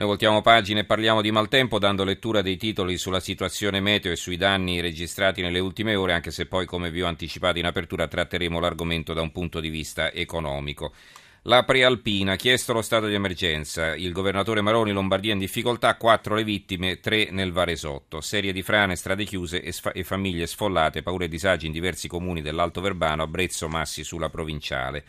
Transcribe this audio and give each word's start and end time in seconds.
Noi 0.00 0.08
voltiamo 0.08 0.40
pagina 0.40 0.80
e 0.80 0.84
parliamo 0.84 1.20
di 1.20 1.30
maltempo 1.30 1.78
dando 1.78 2.04
lettura 2.04 2.40
dei 2.40 2.56
titoli 2.56 2.96
sulla 2.96 3.20
situazione 3.20 3.80
meteo 3.80 4.10
e 4.10 4.16
sui 4.16 4.38
danni 4.38 4.80
registrati 4.80 5.42
nelle 5.42 5.58
ultime 5.58 5.94
ore, 5.94 6.14
anche 6.14 6.30
se 6.30 6.46
poi, 6.46 6.64
come 6.64 6.90
vi 6.90 7.02
ho 7.02 7.06
anticipato 7.06 7.58
in 7.58 7.66
apertura, 7.66 8.08
tratteremo 8.08 8.58
l'argomento 8.58 9.12
da 9.12 9.20
un 9.20 9.30
punto 9.30 9.60
di 9.60 9.68
vista 9.68 10.10
economico. 10.10 10.94
La 11.42 11.64
prealpina, 11.64 12.36
chiesto 12.36 12.72
lo 12.72 12.80
stato 12.80 13.08
di 13.08 13.14
emergenza, 13.14 13.94
il 13.94 14.12
governatore 14.12 14.62
Maroni 14.62 14.92
Lombardia 14.92 15.34
in 15.34 15.38
difficoltà, 15.38 15.94
quattro 15.96 16.34
le 16.34 16.44
vittime, 16.44 17.00
tre 17.00 17.28
nel 17.30 17.52
Varesotto, 17.52 18.22
serie 18.22 18.54
di 18.54 18.62
frane, 18.62 18.96
strade 18.96 19.24
chiuse 19.24 19.60
e, 19.60 19.70
sfa- 19.70 19.92
e 19.92 20.02
famiglie 20.02 20.46
sfollate, 20.46 21.02
paure 21.02 21.26
e 21.26 21.28
disagi 21.28 21.66
in 21.66 21.72
diversi 21.72 22.08
comuni 22.08 22.40
dell'Alto 22.40 22.80
Verbano, 22.80 23.24
Abrezzo, 23.24 23.68
Massi 23.68 24.02
sulla 24.02 24.30
provinciale. 24.30 25.04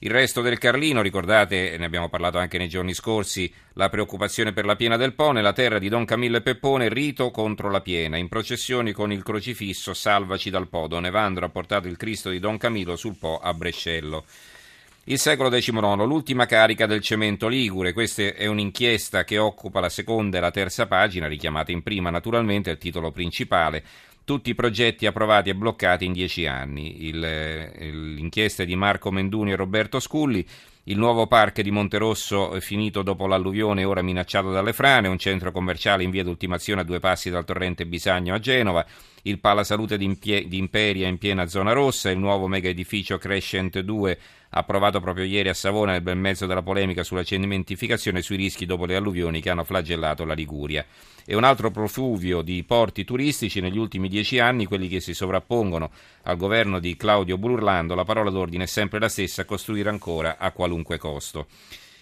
Il 0.00 0.10
resto 0.10 0.42
del 0.42 0.58
Carlino, 0.58 1.00
ricordate, 1.00 1.74
ne 1.78 1.86
abbiamo 1.86 2.10
parlato 2.10 2.36
anche 2.36 2.58
nei 2.58 2.68
giorni 2.68 2.92
scorsi, 2.92 3.50
la 3.72 3.88
preoccupazione 3.88 4.52
per 4.52 4.66
la 4.66 4.76
piena 4.76 4.98
del 4.98 5.14
Po, 5.14 5.32
nella 5.32 5.54
terra 5.54 5.78
di 5.78 5.88
Don 5.88 6.04
Camillo 6.04 6.36
e 6.36 6.42
Peppone, 6.42 6.90
rito 6.90 7.30
contro 7.30 7.70
la 7.70 7.80
piena. 7.80 8.18
In 8.18 8.28
processioni 8.28 8.92
con 8.92 9.10
il 9.10 9.22
crocifisso, 9.22 9.94
salvaci 9.94 10.50
dal 10.50 10.68
Po. 10.68 10.86
Don 10.86 11.06
Evandro 11.06 11.46
ha 11.46 11.48
portato 11.48 11.88
il 11.88 11.96
Cristo 11.96 12.28
di 12.28 12.38
Don 12.38 12.58
Camillo 12.58 12.94
sul 12.94 13.16
Po 13.18 13.38
a 13.38 13.54
Brescello. 13.54 14.26
Il 15.04 15.18
secolo 15.18 15.48
XIX, 15.48 16.04
l'ultima 16.04 16.44
carica 16.44 16.84
del 16.84 17.00
cemento 17.00 17.48
ligure. 17.48 17.94
Questa 17.94 18.22
è 18.22 18.46
un'inchiesta 18.46 19.24
che 19.24 19.38
occupa 19.38 19.80
la 19.80 19.88
seconda 19.88 20.36
e 20.36 20.40
la 20.40 20.50
terza 20.50 20.86
pagina, 20.86 21.26
richiamata 21.26 21.72
in 21.72 21.82
prima 21.82 22.10
naturalmente, 22.10 22.70
il 22.70 22.78
titolo 22.78 23.12
principale 23.12 23.82
tutti 24.26 24.50
i 24.50 24.56
progetti 24.56 25.06
approvati 25.06 25.50
e 25.50 25.54
bloccati 25.54 26.04
in 26.04 26.12
dieci 26.12 26.46
anni. 26.46 27.06
Il, 27.06 27.20
l'inchiesta 27.20 28.64
è 28.64 28.66
di 28.66 28.74
Marco 28.74 29.12
Menduni 29.12 29.52
e 29.52 29.56
Roberto 29.56 30.00
Sculli. 30.00 30.44
Il 30.88 30.98
nuovo 30.98 31.28
parco 31.28 31.62
di 31.62 31.70
Monterosso 31.70 32.60
finito 32.60 33.02
dopo 33.02 33.28
l'alluvione 33.28 33.82
e 33.82 33.84
ora 33.84 34.02
minacciato 34.02 34.50
dalle 34.50 34.72
frane, 34.72 35.06
un 35.06 35.18
centro 35.18 35.52
commerciale 35.52 36.02
in 36.02 36.10
via 36.10 36.24
d'ultimazione 36.24 36.80
a 36.80 36.84
due 36.84 36.98
passi 36.98 37.30
dal 37.30 37.44
torrente 37.44 37.86
Bisagno 37.86 38.34
a 38.34 38.40
Genova, 38.40 38.84
il 39.22 39.38
Pala 39.38 39.62
Salute 39.62 39.96
di, 39.96 40.04
Impie- 40.04 40.48
di 40.48 40.58
Imperia 40.58 41.06
in 41.06 41.18
piena 41.18 41.46
zona 41.46 41.72
rossa, 41.72 42.10
il 42.10 42.18
nuovo 42.18 42.48
mega 42.48 42.68
edificio 42.68 43.18
Crescent 43.18 43.78
2 43.78 44.18
approvato 44.50 45.00
proprio 45.00 45.24
ieri 45.24 45.48
a 45.48 45.54
Savona 45.54 45.92
nel 45.92 46.02
bel 46.02 46.16
mezzo 46.16 46.46
della 46.46 46.62
polemica 46.62 47.02
sulla 47.02 47.24
cementificazione 47.24 48.18
e 48.18 48.22
sui 48.22 48.36
rischi 48.36 48.66
dopo 48.66 48.86
le 48.86 48.96
alluvioni 48.96 49.40
che 49.40 49.50
hanno 49.50 49.64
flagellato 49.64 50.24
la 50.24 50.34
Liguria. 50.34 50.84
E 51.24 51.34
un 51.34 51.44
altro 51.44 51.70
profluvio 51.70 52.42
di 52.42 52.62
porti 52.64 53.04
turistici 53.04 53.60
negli 53.60 53.78
ultimi 53.78 54.08
dieci 54.08 54.38
anni, 54.38 54.66
quelli 54.66 54.88
che 54.88 55.00
si 55.00 55.12
sovrappongono 55.12 55.90
al 56.22 56.36
governo 56.36 56.78
di 56.78 56.96
Claudio 56.96 57.36
Burlando, 57.36 57.94
la 57.94 58.04
parola 58.04 58.30
d'ordine 58.30 58.64
è 58.64 58.68
sempre 58.68 59.00
la 59.00 59.08
stessa, 59.08 59.44
costruire 59.44 59.88
ancora 59.88 60.36
a 60.38 60.52
qualunque 60.52 60.98
costo. 60.98 61.46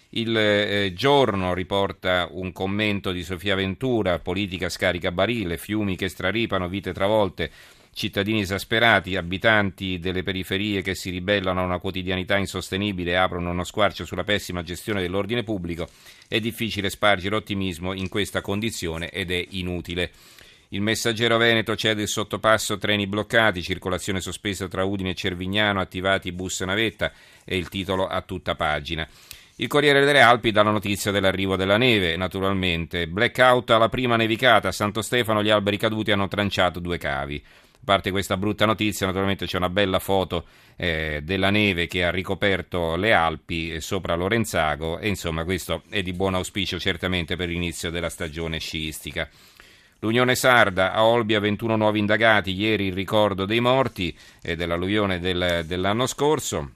Il 0.09 0.37
eh, 0.37 0.93
giorno 0.95 1.53
riporta 1.53 2.29
un 2.31 2.53
commento 2.53 3.11
di 3.11 3.23
Sofia 3.23 3.55
Ventura, 3.55 4.19
politica 4.19 4.69
scarica 4.69 5.11
barile, 5.11 5.57
fiumi 5.57 5.97
che 5.97 6.07
straripano, 6.07 6.69
vite 6.69 6.93
travolte, 6.93 7.51
cittadini 7.95 8.41
esasperati, 8.41 9.15
abitanti 9.15 9.99
delle 9.99 10.21
periferie 10.21 10.81
che 10.81 10.95
si 10.95 11.09
ribellano 11.09 11.61
a 11.61 11.63
una 11.63 11.79
quotidianità 11.79 12.35
insostenibile 12.35 13.11
e 13.11 13.15
aprono 13.15 13.51
uno 13.51 13.63
squarcio 13.63 14.03
sulla 14.03 14.25
pessima 14.25 14.63
gestione 14.63 14.99
dell'ordine 14.99 15.43
pubblico, 15.43 15.87
è 16.27 16.41
difficile 16.41 16.89
spargere 16.89 17.37
ottimismo 17.37 17.93
in 17.93 18.09
questa 18.09 18.41
condizione 18.41 19.09
ed 19.09 19.31
è 19.31 19.41
inutile. 19.51 20.11
Il 20.69 20.81
messaggero 20.81 21.37
Veneto 21.37 21.73
cede 21.77 22.01
il 22.01 22.09
sottopasso 22.09 22.77
treni 22.77 23.07
bloccati, 23.07 23.61
circolazione 23.61 24.19
sospesa 24.19 24.67
tra 24.67 24.83
Udine 24.83 25.11
e 25.11 25.15
Cervignano, 25.15 25.79
attivati 25.79 26.33
bus 26.33 26.59
navetta 26.61 27.13
è 27.45 27.53
il 27.53 27.69
titolo 27.69 28.07
a 28.07 28.21
tutta 28.23 28.55
pagina. 28.55 29.07
Il 29.55 29.67
Corriere 29.67 30.03
delle 30.03 30.19
Alpi 30.19 30.51
dà 30.51 30.63
la 30.63 30.71
notizia 30.71 31.11
dell'arrivo 31.11 31.55
della 31.55 31.77
neve, 31.77 32.17
naturalmente. 32.17 33.07
Blackout 33.07 33.69
alla 33.69 33.87
prima 33.87 34.17
nevicata, 34.17 34.67
a 34.67 34.73
Santo 34.73 35.01
Stefano 35.01 35.41
gli 35.41 35.49
alberi 35.49 35.77
caduti 35.77 36.11
hanno 36.11 36.27
tranciato 36.27 36.81
due 36.81 36.97
cavi. 36.97 37.41
Parte 37.85 38.09
questa 38.09 38.35
brutta 38.35 38.65
notizia, 38.65 39.05
naturalmente 39.05 39.45
c'è 39.45 39.57
una 39.57 39.69
bella 39.69 39.99
foto 39.99 40.45
eh, 40.75 41.21
della 41.23 41.51
neve 41.51 41.85
che 41.85 42.03
ha 42.03 42.09
ricoperto 42.09 42.95
le 42.95 43.13
Alpi 43.13 43.73
eh, 43.73 43.79
sopra 43.79 44.15
Lorenzago 44.15 44.97
e 44.97 45.07
insomma 45.07 45.43
questo 45.43 45.83
è 45.89 46.01
di 46.01 46.11
buon 46.11 46.33
auspicio 46.33 46.79
certamente 46.79 47.35
per 47.35 47.47
l'inizio 47.47 47.91
della 47.91 48.09
stagione 48.09 48.57
sciistica. 48.57 49.29
L'Unione 49.99 50.33
Sarda 50.33 50.93
a 50.93 51.05
Olbia 51.05 51.39
21 51.39 51.75
nuovi 51.75 51.99
indagati, 51.99 52.51
ieri 52.51 52.87
il 52.87 52.93
ricordo 52.93 53.45
dei 53.45 53.59
morti 53.59 54.17
eh, 54.41 54.55
dell'alluvione 54.55 55.19
del, 55.19 55.63
dell'anno 55.67 56.07
scorso. 56.07 56.71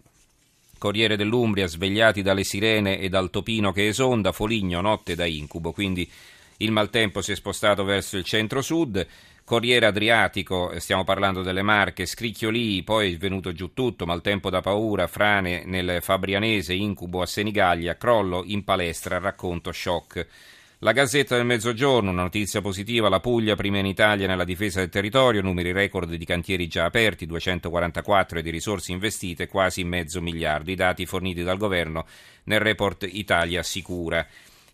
Corriere 0.77 1.17
dell'Umbria 1.17 1.65
svegliati 1.65 2.21
dalle 2.21 2.43
sirene 2.43 2.99
e 2.99 3.09
dal 3.09 3.31
topino 3.31 3.71
che 3.71 3.87
esonda, 3.87 4.31
Foligno 4.31 4.79
notte 4.79 5.15
da 5.15 5.25
incubo, 5.25 5.71
quindi 5.71 6.09
il 6.57 6.71
maltempo 6.71 7.21
si 7.21 7.31
è 7.31 7.35
spostato 7.35 7.83
verso 7.83 8.15
il 8.17 8.23
centro-sud. 8.23 9.07
Corriere 9.49 9.87
Adriatico, 9.87 10.79
stiamo 10.79 11.03
parlando 11.03 11.41
delle 11.41 11.63
Marche, 11.63 12.05
Scricchiolì, 12.05 12.83
poi 12.83 13.15
è 13.15 13.17
venuto 13.17 13.51
giù 13.51 13.73
tutto, 13.73 14.05
maltempo 14.05 14.51
da 14.51 14.61
paura, 14.61 15.07
frane 15.07 15.63
nel 15.65 16.03
Fabrianese, 16.03 16.75
incubo 16.75 17.23
a 17.23 17.25
Senigallia, 17.25 17.97
crollo 17.97 18.43
in 18.45 18.63
palestra, 18.63 19.17
racconto 19.17 19.71
shock. 19.71 20.27
La 20.77 20.91
Gazzetta 20.91 21.35
del 21.35 21.47
Mezzogiorno, 21.47 22.11
una 22.11 22.21
notizia 22.21 22.61
positiva, 22.61 23.09
la 23.09 23.19
Puglia 23.19 23.55
prima 23.55 23.79
in 23.79 23.87
Italia 23.87 24.27
nella 24.27 24.43
difesa 24.43 24.81
del 24.81 24.89
territorio, 24.89 25.41
numeri 25.41 25.71
record 25.71 26.13
di 26.13 26.25
cantieri 26.25 26.67
già 26.67 26.85
aperti, 26.85 27.25
244 27.25 28.37
e 28.37 28.41
di 28.43 28.51
risorse 28.51 28.91
investite, 28.91 29.47
quasi 29.47 29.83
mezzo 29.83 30.21
miliardo, 30.21 30.69
i 30.69 30.75
dati 30.75 31.07
forniti 31.07 31.41
dal 31.41 31.57
governo 31.57 32.05
nel 32.43 32.59
report 32.59 33.07
Italia 33.09 33.63
Sicura. 33.63 34.27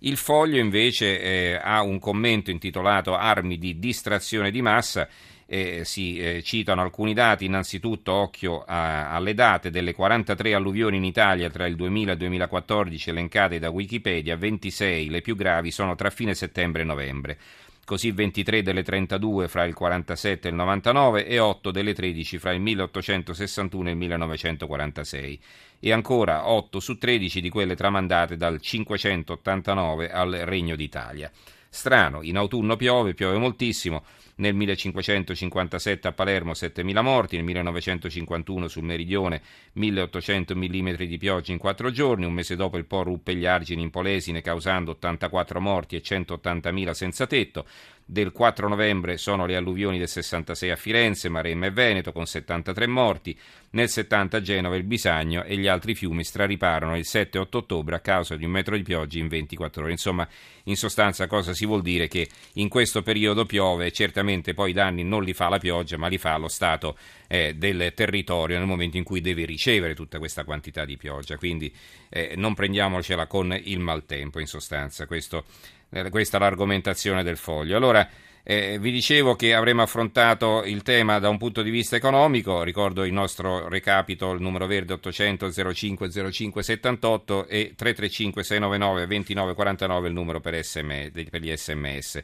Il 0.05 0.17
foglio 0.17 0.59
invece 0.59 1.19
eh, 1.19 1.59
ha 1.59 1.81
un 1.81 1.97
commento 1.97 2.51
intitolato 2.51 3.15
Armi 3.15 3.57
di 3.57 3.79
distrazione 3.79 4.51
di 4.51 4.61
massa. 4.61 5.07
Eh, 5.47 5.83
si 5.83 6.17
eh, 6.17 6.43
citano 6.43 6.81
alcuni 6.81 7.15
dati, 7.15 7.45
innanzitutto 7.45 8.13
occhio 8.13 8.63
a, 8.63 9.09
alle 9.09 9.33
date. 9.33 9.71
Delle 9.71 9.95
43 9.95 10.53
alluvioni 10.53 10.97
in 10.97 11.05
Italia 11.05 11.49
tra 11.49 11.65
il 11.65 11.75
2000 11.75 12.11
e 12.11 12.13
il 12.13 12.19
2014 12.19 13.09
elencate 13.09 13.57
da 13.57 13.71
Wikipedia, 13.71 14.37
26 14.37 15.09
le 15.09 15.21
più 15.21 15.35
gravi 15.35 15.71
sono 15.71 15.95
tra 15.95 16.11
fine 16.11 16.35
settembre 16.35 16.83
e 16.83 16.85
novembre 16.85 17.37
così 17.85 18.11
23 18.11 18.63
delle 18.63 18.83
32 18.83 19.47
fra 19.47 19.63
il 19.63 19.73
47 19.73 20.47
e 20.47 20.51
il 20.51 20.57
99 20.57 21.27
e 21.27 21.39
8 21.39 21.71
delle 21.71 21.93
13 21.93 22.37
fra 22.39 22.51
il 22.51 22.59
1861 22.59 23.87
e 23.87 23.91
il 23.91 23.97
1946 23.97 25.39
e 25.79 25.91
ancora 25.93 26.49
8 26.49 26.79
su 26.79 26.97
13 26.97 27.39
di 27.39 27.49
quelle 27.49 27.75
tramandate 27.75 28.35
dal 28.35 28.59
589 28.59 30.11
al 30.11 30.31
Regno 30.31 30.75
d'Italia. 30.75 31.31
Strano, 31.69 32.23
in 32.23 32.37
autunno 32.37 32.75
piove, 32.75 33.13
piove 33.13 33.37
moltissimo, 33.37 34.03
nel 34.35 34.53
1557 34.53 36.07
a 36.07 36.11
Palermo 36.11 36.51
7.000 36.51 37.01
morti, 37.01 37.35
nel 37.35 37.45
1951 37.45 38.67
sul 38.67 38.83
meridione 38.83 39.41
1.800 39.77 40.55
mm 40.55 40.95
di 41.05 41.17
pioggia 41.17 41.51
in 41.51 41.57
quattro 41.57 41.91
giorni, 41.91 42.25
un 42.25 42.33
mese 42.33 42.55
dopo 42.55 42.77
il 42.77 42.85
Po 42.85 43.03
ruppe 43.03 43.35
gli 43.35 43.45
argini 43.45 43.81
in 43.81 43.91
Polesine 43.91 44.41
causando 44.41 44.91
84 44.91 45.61
morti 45.61 45.95
e 45.95 46.01
180.000 46.01 46.91
senza 46.91 47.27
tetto, 47.27 47.65
del 48.07 48.31
4 48.31 48.67
novembre 48.67 49.17
sono 49.17 49.47
le 49.47 49.55
alluvioni 49.55 49.97
del 49.97 50.07
66 50.07 50.69
a 50.69 50.75
Firenze, 50.75 51.27
Maremma 51.27 51.65
e 51.65 51.71
Veneto 51.71 52.11
con 52.11 52.27
73 52.27 52.85
morti, 52.85 53.35
nel 53.71 53.89
70 53.89 54.37
a 54.37 54.41
Genova 54.41 54.75
il 54.75 54.83
Bisagno 54.83 55.43
e 55.43 55.57
gli 55.57 55.67
altri 55.67 55.95
fiumi 55.95 56.23
strariparono 56.23 56.95
il 56.97 57.05
7 57.05 57.37
e 57.37 57.41
8 57.41 57.57
ottobre 57.57 57.95
a 57.95 57.99
causa 57.99 58.35
di 58.35 58.45
un 58.45 58.51
metro 58.51 58.75
di 58.75 58.83
pioggia 58.83 59.17
in 59.17 59.27
24 59.27 59.83
ore. 59.83 59.91
Insomma, 59.91 60.27
in 60.65 60.75
sostanza 60.75 61.25
cosa 61.25 61.53
si 61.53 61.65
vuol 61.65 61.81
dire? 61.81 62.07
Che 62.07 62.27
in 62.53 62.69
questo 62.69 63.01
periodo 63.01 63.45
piove, 63.45 63.91
certamente 63.91 64.24
poi 64.53 64.69
i 64.71 64.73
danni 64.73 65.03
non 65.03 65.23
li 65.23 65.33
fa 65.33 65.49
la 65.49 65.59
pioggia, 65.59 65.97
ma 65.97 66.07
li 66.07 66.17
fa 66.17 66.37
lo 66.37 66.47
stato 66.47 66.97
eh, 67.27 67.53
del 67.55 67.93
territorio 67.95 68.57
nel 68.57 68.67
momento 68.67 68.97
in 68.97 69.03
cui 69.03 69.21
deve 69.21 69.45
ricevere 69.45 69.93
tutta 69.93 70.19
questa 70.19 70.43
quantità 70.43 70.85
di 70.85 70.97
pioggia. 70.97 71.37
Quindi 71.37 71.73
eh, 72.09 72.33
non 72.35 72.53
prendiamocela 72.53 73.27
con 73.27 73.57
il 73.63 73.79
maltempo, 73.79 74.39
in 74.39 74.47
sostanza. 74.47 75.05
Questo 75.05 75.45
eh, 75.89 76.09
questa 76.09 76.37
è 76.37 76.39
l'argomentazione 76.39 77.23
del 77.23 77.37
foglio. 77.37 77.77
Allora, 77.77 78.07
eh, 78.43 78.77
vi 78.79 78.91
dicevo 78.91 79.35
che 79.35 79.53
avremmo 79.55 79.81
affrontato 79.81 80.63
il 80.65 80.83
tema 80.83 81.19
da 81.19 81.29
un 81.29 81.37
punto 81.37 81.61
di 81.61 81.69
vista 81.69 81.95
economico, 81.95 82.63
ricordo 82.63 83.03
il 83.03 83.13
nostro 83.13 83.67
recapito, 83.69 84.31
il 84.33 84.41
numero 84.41 84.67
verde 84.67 84.93
800 84.93 85.51
05 85.73 86.31
05 86.31 86.61
78 86.61 87.47
e 87.47 87.73
335 87.75 88.43
699 88.43 89.07
2949 89.07 90.07
il 90.07 90.13
numero 90.13 90.39
per, 90.41 90.63
SM, 90.63 91.11
per 91.11 91.41
gli 91.41 91.55
sms. 91.55 92.23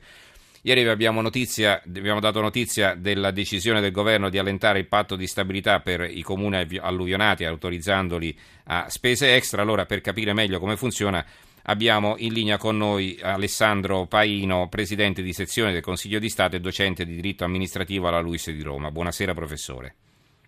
Ieri 0.63 0.87
abbiamo, 0.87 1.21
notizia, 1.21 1.81
abbiamo, 1.83 2.19
dato 2.19 2.39
notizia 2.39 2.93
della 2.93 3.31
decisione 3.31 3.81
del 3.81 3.91
governo 3.91 4.29
di 4.29 4.37
allentare 4.37 4.77
il 4.77 4.87
patto 4.87 5.15
di 5.15 5.25
stabilità 5.25 5.79
per 5.79 6.01
i 6.01 6.21
comuni 6.21 6.67
alluvionati, 6.79 7.45
autorizzandoli 7.45 8.37
a 8.65 8.87
spese 8.87 9.35
extra. 9.35 9.63
Allora, 9.63 9.85
per 9.85 10.01
capire 10.01 10.33
meglio 10.33 10.59
come 10.59 10.77
funziona, 10.77 11.25
Abbiamo 11.65 12.15
in 12.17 12.33
linea 12.33 12.57
con 12.57 12.75
noi 12.75 13.19
Alessandro 13.21 14.07
Paino, 14.07 14.67
presidente 14.67 15.21
di 15.21 15.31
sezione 15.31 15.71
del 15.71 15.81
Consiglio 15.81 16.17
di 16.17 16.27
Stato 16.27 16.55
e 16.55 16.59
docente 16.59 17.05
di 17.05 17.13
diritto 17.13 17.43
amministrativo 17.43 18.07
alla 18.07 18.19
Luis 18.19 18.49
di 18.49 18.63
Roma. 18.63 18.89
Buonasera 18.89 19.35
professore. 19.35 19.93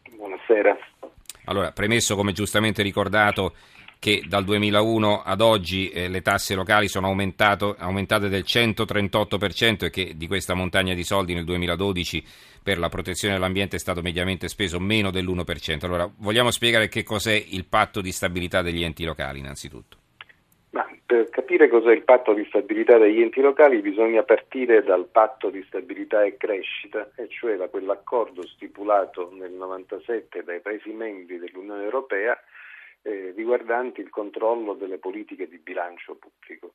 Buonasera. 0.09 0.75
Allora, 1.45 1.71
premesso 1.71 2.15
come 2.15 2.31
giustamente 2.31 2.81
ricordato 2.81 3.53
che 4.03 4.21
dal 4.27 4.43
2001 4.43 5.21
ad 5.23 5.39
oggi 5.39 5.87
eh, 5.87 6.09
le 6.09 6.21
tasse 6.21 6.55
locali 6.55 6.89
sono 6.89 7.07
aumentate 7.07 8.27
del 8.27 8.43
138% 8.45 9.85
e 9.85 9.89
che 9.89 10.11
di 10.17 10.27
questa 10.27 10.53
montagna 10.53 10.93
di 10.93 11.05
soldi 11.05 11.33
nel 11.33 11.45
2012 11.45 12.21
per 12.61 12.79
la 12.79 12.89
protezione 12.89 13.35
dell'ambiente 13.35 13.77
è 13.77 13.79
stato 13.79 14.01
mediamente 14.01 14.49
speso 14.49 14.77
meno 14.81 15.09
dell'1%. 15.09 15.85
Allora, 15.85 16.11
vogliamo 16.17 16.51
spiegare 16.51 16.89
che 16.89 17.03
cos'è 17.03 17.31
il 17.31 17.63
patto 17.63 18.01
di 18.01 18.11
stabilità 18.11 18.61
degli 18.61 18.83
enti 18.83 19.05
locali 19.05 19.39
innanzitutto? 19.39 19.95
Ma 20.71 20.85
per 21.05 21.29
capire 21.29 21.69
cos'è 21.69 21.93
il 21.93 22.03
patto 22.03 22.33
di 22.33 22.43
stabilità 22.49 22.97
degli 22.97 23.21
enti 23.21 23.39
locali 23.39 23.79
bisogna 23.79 24.23
partire 24.23 24.83
dal 24.83 25.07
patto 25.09 25.49
di 25.49 25.63
stabilità 25.65 26.23
e 26.23 26.35
crescita, 26.35 27.09
e 27.15 27.29
cioè 27.29 27.55
da 27.55 27.69
quell'accordo 27.69 28.45
stipulato 28.45 29.29
nel 29.31 29.51
1997 29.51 30.43
dai 30.43 30.59
Paesi 30.59 30.91
membri 30.91 31.39
dell'Unione 31.39 31.85
Europea 31.85 32.37
eh, 33.03 33.31
riguardanti 33.35 34.01
il 34.01 34.09
controllo 34.09 34.73
delle 34.73 34.97
politiche 34.97 35.47
di 35.47 35.59
bilancio 35.59 36.15
pubblico 36.15 36.73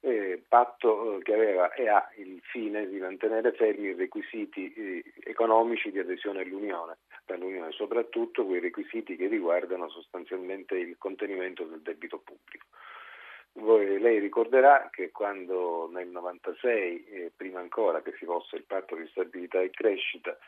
eh, 0.00 0.42
patto 0.48 1.18
eh, 1.18 1.22
che 1.22 1.34
aveva 1.34 1.72
e 1.74 1.88
ha 1.88 2.08
il 2.16 2.40
fine 2.42 2.88
di 2.88 2.98
mantenere 2.98 3.52
fermi 3.52 3.88
i 3.88 3.94
requisiti 3.94 4.72
eh, 4.72 5.04
economici 5.24 5.90
di 5.90 5.98
adesione 5.98 6.40
all'Unione, 6.40 6.98
all'Unione, 7.26 7.70
soprattutto 7.72 8.46
quei 8.46 8.60
requisiti 8.60 9.16
che 9.16 9.28
riguardano 9.28 9.88
sostanzialmente 9.90 10.74
il 10.76 10.96
contenimento 10.98 11.64
del 11.64 11.80
debito 11.80 12.18
pubblico. 12.18 12.66
Voi, 13.52 13.98
lei 13.98 14.20
ricorderà 14.20 14.88
che 14.90 15.10
quando 15.10 15.88
nel 15.92 16.08
96, 16.08 17.04
eh, 17.04 17.32
prima 17.36 17.60
ancora 17.60 18.00
che 18.00 18.14
si 18.16 18.24
fosse 18.24 18.56
il 18.56 18.64
patto 18.64 18.94
di 18.94 19.06
stabilità 19.08 19.60
e 19.60 19.70
crescita, 19.70 20.38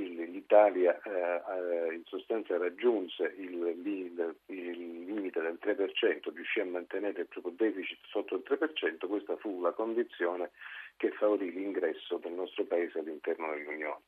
l'Italia 0.00 1.00
eh, 1.02 1.94
in 1.94 2.02
sostanza 2.04 2.56
raggiunse 2.56 3.34
il, 3.38 3.74
il, 3.84 4.36
il, 4.46 5.04
limite 5.04 5.40
del 5.40 5.58
3%, 5.60 6.32
riuscì 6.34 6.60
a 6.60 6.64
mantenere 6.64 7.22
il 7.22 7.26
proprio 7.26 7.52
deficit 7.56 7.98
sotto 8.06 8.36
il 8.36 8.42
3%, 8.46 9.06
questa 9.06 9.36
fu 9.36 9.60
la 9.60 9.72
condizione 9.72 10.50
che 10.96 11.10
favorì 11.12 11.52
l'ingresso 11.52 12.18
del 12.18 12.32
nostro 12.32 12.64
Paese 12.64 12.98
all'interno 12.98 13.50
dell'Unione. 13.54 14.02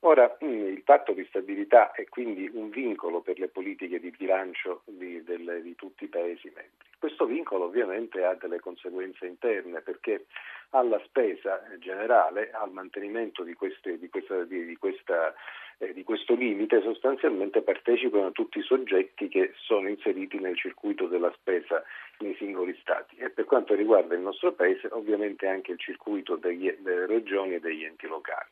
Ora, 0.00 0.36
mm, 0.44 0.66
il 0.66 0.82
patto 0.82 1.12
di 1.12 1.24
stabilità 1.26 1.92
è 1.92 2.06
quindi 2.08 2.50
un 2.52 2.68
vincolo 2.68 3.20
per 3.20 3.38
le 3.38 3.48
politiche 3.48 3.98
di 4.00 4.10
bilancio 4.10 4.82
di, 4.84 5.22
delle, 5.24 5.62
di 5.62 5.74
tutti 5.74 6.04
i 6.04 6.08
Paesi 6.08 6.46
membri. 6.54 6.92
Questo 6.98 7.26
vincolo 7.26 7.64
ovviamente 7.64 8.24
ha 8.24 8.34
delle 8.34 8.60
conseguenze 8.60 9.26
interne 9.26 9.80
perché 9.80 10.26
alla 10.70 11.00
spesa 11.04 11.62
generale, 11.78 12.50
al 12.50 12.72
mantenimento 12.72 13.42
di, 13.42 13.54
queste, 13.54 13.98
di, 13.98 14.08
questa, 14.08 14.42
di, 14.44 14.76
questa, 14.76 15.34
eh, 15.78 15.92
di, 15.92 16.02
questo 16.02 16.34
limite, 16.34 16.82
sostanzialmente 16.82 17.62
partecipano 17.62 18.32
tutti 18.32 18.58
i 18.58 18.62
soggetti 18.62 19.28
che 19.28 19.52
sono 19.56 19.88
inseriti 19.88 20.38
nel 20.38 20.56
circuito 20.56 21.06
della 21.06 21.32
spesa 21.36 21.82
nei 22.18 22.34
singoli 22.36 22.76
Stati 22.80 23.16
e 23.16 23.30
per 23.30 23.44
quanto 23.44 23.74
riguarda 23.74 24.14
il 24.14 24.20
nostro 24.20 24.52
Paese 24.52 24.88
ovviamente 24.90 25.46
anche 25.46 25.72
il 25.72 25.78
circuito 25.78 26.36
degli, 26.36 26.70
delle 26.80 27.06
regioni 27.06 27.54
e 27.54 27.60
degli 27.60 27.84
enti 27.84 28.06
locali. 28.06 28.48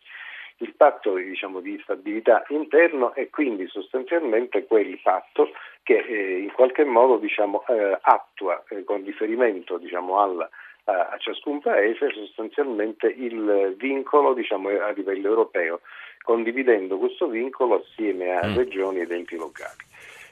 Il 0.62 0.75
patto 0.76 1.14
diciamo, 1.14 1.61
di 1.61 1.79
stabilità 1.82 2.44
interno 2.49 3.14
è 3.14 3.29
quindi 3.31 3.67
sostanzialmente 3.67 4.64
quel 4.64 4.99
patto 5.03 5.50
che 5.82 5.99
eh, 5.99 6.38
in 6.38 6.53
qualche 6.53 6.85
modo 6.85 7.17
diciamo, 7.17 7.64
eh, 7.67 7.99
attua 8.00 8.62
eh, 8.69 8.85
con 8.85 9.05
riferimento 9.05 9.76
diciamo, 9.76 10.20
alla 10.20 10.49
a 10.85 11.17
ciascun 11.19 11.61
paese 11.61 12.11
sostanzialmente 12.11 13.06
il 13.06 13.75
vincolo 13.79 14.35
diciamo, 14.35 14.69
a 14.69 14.91
livello 14.91 15.29
europeo, 15.29 15.81
condividendo 16.23 16.99
questo 16.99 17.29
vincolo 17.29 17.82
assieme 17.85 18.37
a 18.37 18.49
mm. 18.49 18.56
regioni 18.56 19.00
ed 19.00 19.12
enti 19.12 19.37
locali. 19.37 19.91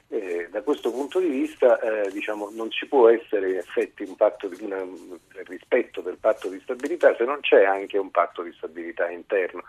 Eh, 0.09 0.49
da 0.51 0.61
questo 0.61 0.91
punto 0.91 1.19
di 1.19 1.29
vista 1.29 1.79
eh, 1.79 2.11
diciamo, 2.11 2.49
non 2.51 2.69
ci 2.69 2.85
può 2.85 3.07
essere 3.07 3.51
in 3.51 3.57
effetti 3.57 4.03
un 4.03 4.17
patto 4.17 4.49
di, 4.49 4.61
una, 4.61 4.85
rispetto 5.45 6.01
del 6.01 6.17
patto 6.19 6.49
di 6.49 6.59
stabilità 6.59 7.15
se 7.15 7.23
non 7.23 7.39
c'è 7.39 7.63
anche 7.63 7.97
un 7.97 8.11
patto 8.11 8.41
di 8.41 8.51
stabilità 8.51 9.09
interno 9.09 9.63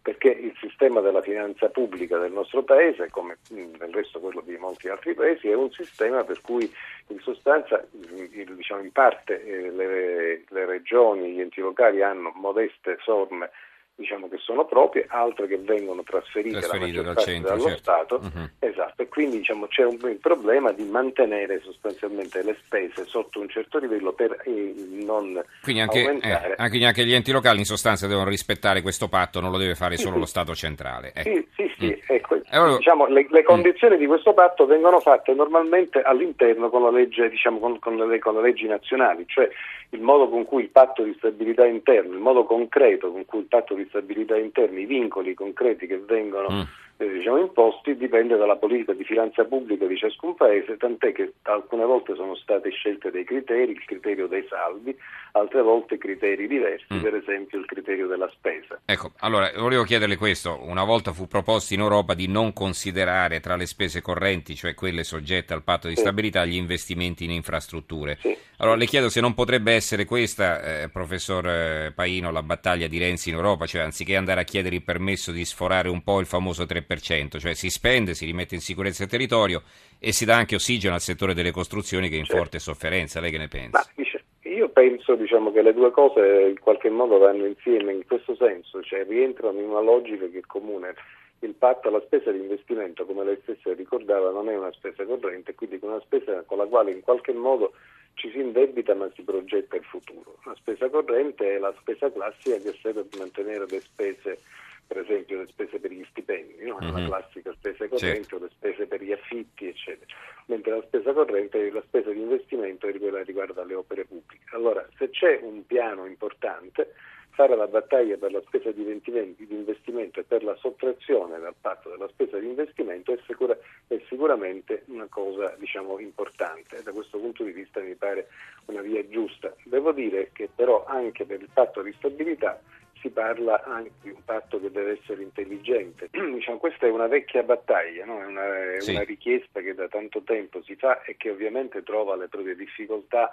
perché 0.00 0.28
il 0.28 0.54
sistema 0.60 1.00
della 1.00 1.22
finanza 1.22 1.68
pubblica 1.68 2.18
del 2.18 2.32
nostro 2.32 2.62
paese, 2.62 3.10
come 3.10 3.36
del 3.48 3.92
resto 3.92 4.20
quello 4.20 4.40
di 4.40 4.56
molti 4.56 4.88
altri 4.88 5.14
paesi, 5.14 5.48
è 5.48 5.54
un 5.54 5.70
sistema 5.70 6.24
per 6.24 6.40
cui 6.40 6.70
in 7.08 7.18
sostanza 7.20 7.84
diciamo, 7.90 8.82
in 8.82 8.92
parte 8.92 9.44
eh, 9.44 9.70
le, 9.70 10.44
le 10.48 10.64
regioni, 10.64 11.32
gli 11.32 11.40
enti 11.40 11.60
locali 11.60 12.02
hanno 12.02 12.32
modeste 12.34 12.98
somme 13.02 13.50
diciamo, 13.98 14.28
che 14.28 14.38
sono 14.38 14.64
proprie, 14.64 15.06
altre 15.08 15.48
che 15.48 15.58
vengono 15.58 16.04
trasferite, 16.04 16.60
trasferite 16.60 17.02
dal 17.02 17.16
centro, 17.16 17.50
dallo 17.50 17.62
certo. 17.64 17.78
Stato. 17.78 18.20
Uh-huh. 18.22 18.48
Esatto, 18.60 19.02
e 19.02 19.08
quindi 19.08 19.38
diciamo, 19.38 19.66
c'è 19.66 19.84
un, 19.84 19.98
il 20.02 20.18
problema 20.20 20.70
di 20.70 20.84
mantenere 20.84 21.60
sostanzialmente 21.60 22.42
le 22.44 22.56
spese 22.64 23.04
sotto 23.06 23.40
un 23.40 23.48
certo 23.48 23.78
livello 23.78 24.12
per 24.12 24.40
eh, 24.44 24.72
non 25.04 25.42
quindi 25.62 25.82
anche, 25.82 26.00
aumentare. 26.00 26.54
Eh, 26.56 26.68
quindi 26.68 26.84
anche 26.84 27.04
gli 27.04 27.12
enti 27.12 27.32
locali 27.32 27.58
in 27.58 27.64
sostanza 27.64 28.06
devono 28.06 28.28
rispettare 28.28 28.82
questo 28.82 29.08
patto, 29.08 29.40
non 29.40 29.50
lo 29.50 29.58
deve 29.58 29.74
fare 29.74 29.96
sì, 29.96 30.02
solo 30.02 30.14
sì. 30.14 30.20
lo 30.20 30.26
Stato 30.26 30.54
centrale. 30.54 31.12
Ecco. 31.12 31.28
Sì, 31.28 31.46
sì, 31.56 31.74
sì. 31.76 31.86
Mm. 31.86 32.00
Ecco, 32.06 32.40
allora, 32.50 32.76
diciamo, 32.76 33.06
le, 33.06 33.26
le, 33.28 33.42
condizioni 33.42 33.96
mm. 33.96 33.98
di 33.98 34.06
questo 34.06 34.32
patto 34.32 34.64
vengono 34.64 35.00
fatte 35.00 35.34
normalmente 35.34 36.02
all'interno 36.02 36.70
con, 36.70 36.92
legge, 36.94 37.28
diciamo, 37.28 37.58
con, 37.58 37.80
con, 37.80 37.96
le, 37.96 38.18
con 38.20 38.34
le 38.36 38.42
leggi 38.42 38.66
nazionali, 38.66 39.24
cioè 39.26 39.48
il 39.90 40.00
modo 40.00 40.28
con 40.28 40.44
cui 40.44 40.62
il 40.62 40.68
patto 40.68 41.02
di 41.02 41.14
stabilità 41.16 41.64
interno, 41.66 42.12
il 42.12 42.20
modo 42.20 42.44
concreto 42.44 43.10
con 43.10 43.24
cui 43.24 43.40
il 43.40 43.46
patto 43.46 43.74
di 43.74 43.87
stabilità 43.88 44.36
interno, 44.36 44.78
i 44.78 44.86
vincoli 44.86 45.34
concreti 45.34 45.86
che 45.86 45.98
vengono 45.98 46.48
mm. 46.50 46.60
eh, 46.98 47.08
diciamo, 47.08 47.38
imposti 47.38 47.96
dipende 47.96 48.36
dalla 48.36 48.56
politica 48.56 48.92
di 48.92 49.04
finanza 49.04 49.44
pubblica 49.44 49.86
di 49.86 49.96
ciascun 49.96 50.34
paese, 50.34 50.76
tant'è 50.76 51.12
che 51.12 51.34
alcune 51.42 51.84
volte 51.84 52.14
sono 52.14 52.34
state 52.36 52.70
scelte 52.70 53.10
dei 53.10 53.24
criteri, 53.24 53.72
il 53.72 53.84
criterio 53.84 54.26
dei 54.26 54.46
saldi, 54.48 54.96
altre 55.32 55.62
volte 55.62 55.98
criteri 55.98 56.46
diversi, 56.46 56.86
mm. 56.92 57.00
per 57.00 57.14
esempio 57.14 57.58
il 57.58 57.66
criterio 57.66 58.06
della 58.06 58.30
spesa. 58.32 58.80
Ecco, 58.84 59.12
allora 59.18 59.50
volevo 59.56 59.84
chiederle 59.84 60.16
questo, 60.16 60.58
una 60.62 60.84
volta 60.84 61.12
fu 61.12 61.26
proposto 61.26 61.74
in 61.74 61.80
Europa 61.80 62.14
di 62.14 62.28
non 62.28 62.52
considerare 62.52 63.40
tra 63.40 63.56
le 63.56 63.66
spese 63.66 64.00
correnti, 64.00 64.54
cioè 64.54 64.74
quelle 64.74 65.04
soggette 65.04 65.52
al 65.52 65.62
patto 65.62 65.88
di 65.88 65.94
sì. 65.94 66.00
stabilità, 66.00 66.44
gli 66.44 66.56
investimenti 66.56 67.24
in 67.24 67.30
infrastrutture. 67.30 68.16
Sì. 68.20 68.36
Allora 68.60 68.76
le 68.76 68.86
chiedo 68.86 69.08
se 69.08 69.20
non 69.20 69.34
potrebbe 69.34 69.72
essere 69.72 70.04
questa, 70.04 70.82
eh, 70.82 70.88
professor 70.88 71.46
eh, 71.46 71.92
Paino, 71.94 72.32
la 72.32 72.42
battaglia 72.42 72.88
di 72.88 72.98
Renzi 72.98 73.28
in 73.28 73.36
Europa, 73.36 73.66
cioè 73.66 73.77
anziché 73.82 74.16
andare 74.16 74.40
a 74.40 74.44
chiedere 74.44 74.76
il 74.76 74.82
permesso 74.82 75.32
di 75.32 75.44
sforare 75.44 75.88
un 75.88 76.02
po' 76.02 76.20
il 76.20 76.26
famoso 76.26 76.64
3%, 76.64 77.38
cioè 77.38 77.54
si 77.54 77.70
spende, 77.70 78.14
si 78.14 78.24
rimette 78.24 78.54
in 78.54 78.60
sicurezza 78.60 79.04
il 79.04 79.08
territorio 79.08 79.62
e 79.98 80.12
si 80.12 80.24
dà 80.24 80.36
anche 80.36 80.54
ossigeno 80.54 80.94
al 80.94 81.00
settore 81.00 81.34
delle 81.34 81.50
costruzioni 81.50 82.08
che 82.08 82.16
è 82.16 82.18
in 82.18 82.24
certo. 82.24 82.40
forte 82.40 82.58
sofferenza. 82.58 83.20
Lei 83.20 83.30
che 83.30 83.38
ne 83.38 83.48
pensa? 83.48 83.84
Ma, 83.94 84.50
io 84.50 84.68
penso 84.70 85.14
diciamo, 85.14 85.52
che 85.52 85.62
le 85.62 85.72
due 85.72 85.90
cose 85.90 86.48
in 86.48 86.58
qualche 86.58 86.90
modo 86.90 87.18
vanno 87.18 87.46
insieme 87.46 87.92
in 87.92 88.04
questo 88.06 88.34
senso, 88.34 88.82
cioè 88.82 89.04
rientrano 89.06 89.58
in 89.58 89.68
una 89.68 89.80
logica 89.80 90.26
che 90.28 90.38
è 90.38 90.46
comune 90.46 90.94
il 91.40 91.54
patto 91.54 91.88
alla 91.88 92.02
spesa 92.04 92.32
di 92.32 92.38
investimento, 92.40 93.04
come 93.04 93.24
lei 93.24 93.38
stessa 93.42 93.72
ricordava, 93.72 94.30
non 94.30 94.48
è 94.48 94.56
una 94.56 94.72
spesa 94.72 95.04
corrente, 95.04 95.54
quindi 95.54 95.76
è 95.76 95.84
una 95.84 96.00
spesa 96.00 96.42
con 96.44 96.58
la 96.58 96.66
quale 96.66 96.90
in 96.90 97.00
qualche 97.00 97.32
modo 97.32 97.72
ci 98.18 98.30
si 98.30 98.38
indebita 98.40 98.94
ma 98.94 99.08
si 99.14 99.22
progetta 99.22 99.76
il 99.76 99.84
futuro. 99.84 100.38
La 100.44 100.54
spesa 100.56 100.88
corrente 100.90 101.54
è 101.54 101.58
la 101.58 101.72
spesa 101.78 102.10
classica 102.12 102.56
che 102.58 102.76
serve 102.82 103.04
per 103.04 103.20
mantenere 103.20 103.64
le 103.68 103.80
spese, 103.80 104.40
per 104.86 104.98
esempio 104.98 105.38
le 105.38 105.46
spese 105.46 105.78
per 105.78 105.92
gli 105.92 106.04
stipendi, 106.10 106.64
no? 106.66 106.78
mm-hmm. 106.82 106.94
la 106.94 107.06
classica 107.06 107.52
spesa 107.52 107.86
corrente 107.86 108.28
certo. 108.28 108.36
o 108.36 108.38
le 108.40 108.50
spese 108.50 108.86
per 108.86 109.02
gli 109.02 109.12
affitti, 109.12 109.68
eccetera. 109.68 110.12
Mentre 110.46 110.72
la 110.72 110.82
spesa 110.82 111.12
corrente, 111.12 111.70
la 111.70 111.82
spesa 111.86 112.10
di 112.10 112.20
investimento 112.20 112.88
è 112.88 112.98
quella 112.98 113.18
che 113.18 113.24
riguarda 113.24 113.64
le 113.64 113.74
opere 113.74 114.04
pubbliche. 114.04 114.44
Allora, 114.52 114.86
se 114.96 115.10
c'è 115.10 115.38
un 115.42 115.64
piano 115.64 116.06
importante, 116.06 116.94
fare 117.38 117.54
la 117.54 117.68
battaglia 117.68 118.16
per 118.16 118.32
la 118.32 118.42
spesa 118.44 118.72
di 118.72 118.82
investimento 118.82 120.18
e 120.18 120.24
per 120.24 120.42
la 120.42 120.56
sottrazione 120.56 121.38
dal 121.38 121.54
patto 121.60 121.88
della 121.88 122.08
spesa 122.08 122.36
di 122.36 122.48
investimento 122.48 123.12
è, 123.12 123.18
sicura, 123.28 123.56
è 123.86 123.96
sicuramente 124.08 124.82
una 124.86 125.06
cosa 125.08 125.54
diciamo, 125.56 126.00
importante. 126.00 126.82
Da 126.82 126.90
questo 126.90 127.16
punto 127.18 127.44
di 127.44 127.52
vista 127.52 127.78
mi 127.78 127.94
pare 127.94 128.26
una 128.64 128.80
via 128.80 129.06
giusta. 129.06 129.54
Devo 129.62 129.92
dire 129.92 130.30
che 130.32 130.48
però 130.52 130.84
anche 130.86 131.24
per 131.26 131.40
il 131.40 131.48
patto 131.52 131.80
di 131.80 131.94
stabilità 131.98 132.60
si 133.00 133.08
parla 133.10 133.62
anche 133.62 133.92
di 134.02 134.10
un 134.10 134.24
patto 134.24 134.58
che 134.58 134.72
deve 134.72 134.98
essere 135.00 135.22
intelligente. 135.22 136.08
diciamo, 136.10 136.58
questa 136.58 136.86
è 136.86 136.90
una 136.90 137.06
vecchia 137.06 137.44
battaglia, 137.44 138.04
no? 138.04 138.20
è, 138.20 138.26
una, 138.26 138.46
sì. 138.78 138.90
una 138.90 139.04
richiesta 139.04 139.60
che 139.60 139.74
da 139.74 139.86
tanto 139.86 140.22
tempo 140.22 140.60
si 140.64 140.74
fa 140.74 141.02
e 141.02 141.16
che 141.16 141.30
ovviamente 141.30 141.84
trova 141.84 142.16
le 142.16 142.26
proprie 142.26 142.56
difficoltà 142.56 143.30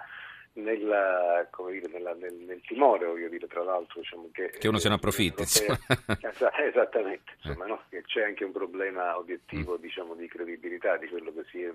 nella, 0.56 1.48
dire, 1.70 1.88
nella, 1.92 2.14
nel, 2.14 2.34
nel, 2.34 2.60
timore, 2.62 3.06
voglio 3.06 3.28
dire, 3.28 3.46
tra 3.46 3.62
l'altro. 3.62 4.00
Diciamo, 4.00 4.28
che, 4.32 4.50
che 4.58 4.68
uno 4.68 4.78
se 4.78 4.88
ne 4.88 4.94
approfitti. 4.94 5.42
esattamente, 6.66 7.32
insomma, 7.36 7.66
no? 7.66 7.82
che 7.88 8.02
c'è 8.02 8.24
anche 8.24 8.44
un 8.44 8.52
problema 8.52 9.16
obiettivo 9.16 9.76
mm. 9.76 9.80
diciamo, 9.80 10.14
di 10.14 10.28
credibilità 10.28 10.96
di 10.96 11.08
quello 11.08 11.32
che 11.32 11.44
si 11.50 11.62
è 11.62 11.72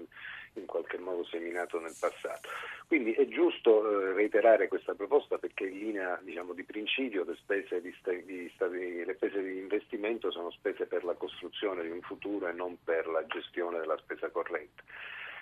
in 0.53 0.65
qualche 0.65 0.97
modo 0.97 1.23
seminato 1.25 1.79
nel 1.79 1.95
passato. 1.99 2.49
Quindi 2.87 3.13
è 3.13 3.27
giusto 3.27 3.87
eh, 3.87 4.13
reiterare 4.13 4.67
questa 4.67 4.93
proposta 4.93 5.37
perché 5.37 5.65
in 5.65 5.79
linea 5.79 6.19
diciamo, 6.21 6.53
di 6.53 6.63
principio 6.63 7.23
le 7.23 7.35
spese 7.35 7.81
di, 7.81 7.95
di, 8.25 8.51
di, 8.51 9.05
le 9.05 9.13
spese 9.15 9.41
di 9.41 9.57
investimento 9.59 10.31
sono 10.31 10.51
spese 10.51 10.85
per 10.87 11.03
la 11.03 11.13
costruzione 11.13 11.83
di 11.83 11.89
un 11.89 12.01
futuro 12.01 12.47
e 12.47 12.51
non 12.51 12.77
per 12.83 13.07
la 13.07 13.25
gestione 13.27 13.79
della 13.79 13.97
spesa 13.97 14.29
corrente. 14.29 14.83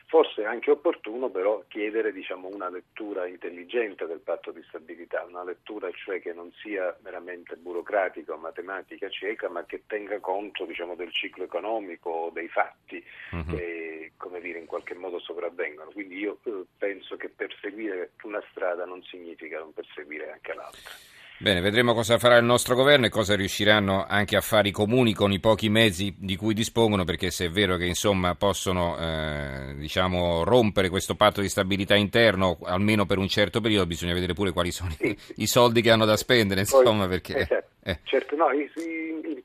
Forse 0.09 0.41
è 0.41 0.45
anche 0.45 0.71
opportuno 0.71 1.29
però 1.29 1.63
chiedere 1.67 2.11
diciamo, 2.11 2.47
una 2.47 2.67
lettura 2.67 3.27
intelligente 3.27 4.07
del 4.07 4.21
patto 4.21 4.49
di 4.49 4.63
stabilità, 4.67 5.23
una 5.23 5.43
lettura 5.43 5.87
cioè 5.91 6.19
che 6.19 6.33
non 6.33 6.51
sia 6.63 6.97
veramente 7.01 7.55
burocratica 7.55 8.33
o 8.33 8.37
matematica 8.37 9.07
cieca, 9.07 9.49
ma 9.49 9.65
che 9.65 9.83
tenga 9.85 10.19
conto 10.19 10.65
diciamo, 10.65 10.95
del 10.95 11.11
ciclo 11.13 11.43
economico 11.43 12.31
dei 12.33 12.47
fatti 12.47 13.05
uh-huh. 13.33 13.55
che 13.55 14.13
come 14.17 14.41
dire, 14.41 14.57
in 14.57 14.65
qualche 14.65 14.95
modo 14.95 15.19
sopravvengono. 15.19 15.91
Quindi 15.91 16.17
io 16.17 16.39
eh, 16.41 16.65
penso 16.75 17.15
che 17.15 17.29
perseguire 17.29 18.13
una 18.23 18.43
strada 18.49 18.85
non 18.85 19.03
significa 19.03 19.59
non 19.59 19.73
perseguire 19.73 20.31
anche 20.31 20.55
l'altra. 20.55 21.18
Bene, 21.41 21.61
vedremo 21.61 21.93
cosa 21.93 22.17
farà 22.17 22.35
il 22.35 22.43
nostro 22.43 22.75
governo 22.75 23.05
e 23.05 23.09
cosa 23.09 23.33
riusciranno 23.33 24.05
anche 24.05 24.35
a 24.35 24.41
fare 24.41 24.67
i 24.67 24.71
comuni 24.71 25.13
con 25.13 25.31
i 25.31 25.39
pochi 25.39 25.69
mezzi 25.69 26.13
di 26.17 26.35
cui 26.35 26.53
dispongono, 26.53 27.05
perché 27.05 27.31
se 27.31 27.45
è 27.45 27.49
vero 27.49 27.77
che 27.77 27.85
insomma 27.85 28.35
possono 28.35 28.97
eh, 28.99 29.73
diciamo, 29.77 30.43
rompere 30.43 30.89
questo 30.89 31.15
patto 31.15 31.39
di 31.39 31.47
stabilità 31.47 31.95
interno, 31.95 32.57
almeno 32.63 33.05
per 33.05 33.19
un 33.19 33.29
certo 33.29 33.61
periodo, 33.61 33.85
bisogna 33.85 34.13
vedere 34.13 34.33
pure 34.33 34.51
quali 34.51 34.71
sono 34.71 34.91
sì. 34.91 35.17
i, 35.37 35.47
soldi 35.47 35.81
che 35.81 35.91
hanno 35.91 36.03
da 36.03 36.17
spendere, 36.17 36.59
insomma, 36.59 37.07
Poi, 37.07 37.21
perché... 37.21 37.47
Eh, 37.49 37.63
eh. 37.91 37.99
Certo, 38.03 38.35
no, 38.35 38.47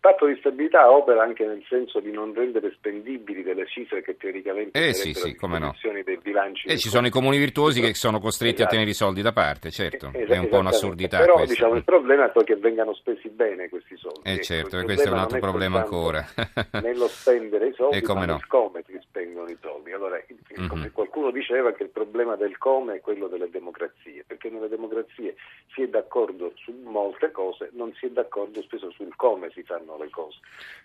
patto 0.04 0.26
di 0.26 0.37
stabilità 0.38 0.90
opera 0.90 1.23
anche 1.23 1.46
nel 1.46 1.64
senso 1.66 1.99
di 1.99 2.11
non 2.11 2.34
rendere 2.34 2.70
spendibili 2.76 3.42
delle 3.42 3.66
cifre 3.66 4.02
che 4.02 4.18
teoricamente 4.18 4.88
eh, 4.88 4.92
sì, 4.92 5.14
sì, 5.14 5.34
come 5.34 5.58
no. 5.58 5.75
dei 6.04 6.18
bilanci. 6.18 6.68
E 6.68 6.76
ci 6.76 6.90
sono 6.90 7.06
i 7.06 7.11
comuni 7.11 7.38
virtuosi 7.38 7.80
che 7.80 7.94
sono 7.94 8.20
costretti 8.20 8.56
esatto. 8.56 8.68
a 8.68 8.73
tenere 8.73 8.90
i 8.90 8.94
soldi 8.94 9.23
da 9.23 9.32
parte, 9.32 9.70
certo, 9.70 10.11
es- 10.12 10.28
è 10.28 10.37
un 10.37 10.49
po' 10.50 10.58
un'assurdità. 10.58 11.20
Però 11.20 11.37
questo. 11.37 11.54
diciamo, 11.54 11.75
il 11.76 11.84
problema 11.84 12.26
è 12.26 12.30
poi 12.32 12.44
che 12.44 12.56
vengano 12.56 12.92
spesi 12.92 13.30
bene 13.30 13.70
questi 13.70 13.96
soldi. 13.96 14.20
Eh 14.25 14.42
certo, 14.42 14.78
e 14.78 14.84
questo 14.84 15.08
è 15.08 15.11
un 15.11 15.16
altro 15.16 15.38
problema 15.38 15.80
ancora. 15.80 16.23
nello 16.82 17.08
spendere 17.08 17.68
i 17.68 17.73
soldi, 17.75 17.96
e 17.96 18.02
come 18.02 18.26
ma 18.26 18.32
no. 18.32 18.40
come 18.46 18.84
si 18.87 19.00
spendono 19.00 19.49
i 19.49 19.56
soldi. 19.58 19.90
Allora, 19.92 20.23
mm-hmm. 20.58 20.68
come 20.68 20.90
qualcuno 20.90 21.30
diceva 21.30 21.73
che 21.73 21.84
il 21.84 21.88
problema 21.88 22.37
del 22.37 22.58
come 22.58 22.96
è 22.96 23.00
quello 23.00 23.28
delle 23.28 23.50
democrazie, 23.50 24.25
perché 24.26 24.50
nelle 24.50 24.68
democrazie 24.68 25.37
si 25.73 25.82
è 25.82 25.88
d'accordo 25.88 26.52
su 26.56 26.73
molte 26.84 27.30
cose, 27.30 27.70
non 27.73 27.92
si 27.94 28.06
è 28.06 28.11
d'accordo 28.11 28.62
spesso 28.62 28.90
sul 28.90 29.14
come 29.16 29.50
si 29.50 29.62
fanno 29.62 29.96
le 29.99 30.11
cose. 30.11 30.38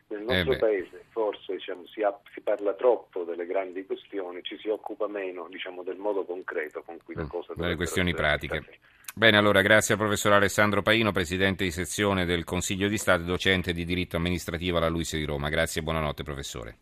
Nel 0.08 0.22
nostro 0.24 0.54
eh 0.54 0.58
paese 0.58 1.06
forse 1.10 1.54
diciamo, 1.54 1.86
si, 1.86 2.02
ha, 2.02 2.18
si, 2.34 2.42
parla 2.42 2.74
troppo 2.74 3.24
delle 3.24 3.46
grandi 3.46 3.86
questioni, 3.86 4.42
ci 4.44 4.58
si 4.58 4.70
occupa 4.70 5.08
meno 5.08 5.48
diciamo, 5.50 5.84
del 5.84 5.98
modo 5.98 6.24
concreto 6.24 6.82
con 6.84 6.98
cui 7.04 7.16
le 7.16 7.24
mm, 7.24 7.28
cose... 7.28 7.54
Delle 7.56 7.76
questioni 7.76 8.14
pratiche. 8.14 8.80
Bene, 9.14 9.38
allora 9.38 9.62
grazie 9.62 9.96
al 9.96 10.00
professor 10.00 10.34
Alessandro 10.34 10.82
Paino, 10.82 11.12
presidente 11.12 11.64
di 11.64 11.72
sezione 11.72 12.26
del 12.26 12.44
Consiglio 12.44 12.88
di 12.88 12.98
Stato 12.98 13.24
e 13.24 13.26
docente 13.26 13.74
di 13.74 13.84
diritto 13.84 14.16
amministrativo 14.16 14.78
alla 14.78 14.88
Luise 14.88 15.18
di 15.18 15.26
Roma. 15.26 15.50
Grazie 15.50 15.82
e 15.82 15.84
buonanotte 15.84 16.24
professore. 16.24 16.78